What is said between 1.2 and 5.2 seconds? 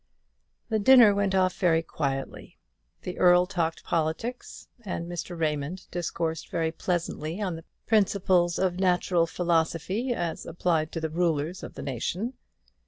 off very quietly. The Earl talked politics, and